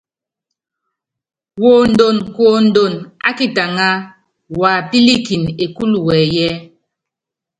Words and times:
Wondonkuondon 1.63 2.93
ákitaŋa, 3.29 3.89
wapílikini 4.59 5.49
ékúlu 5.65 5.97
wɛɛyiɛ́. 6.07 6.53